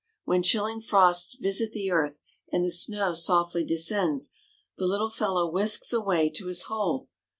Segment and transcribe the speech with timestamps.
[0.25, 4.31] When chilling frosts visit the earth and the snow softly descends,
[4.79, 7.07] the little fellow whisks away to his hole.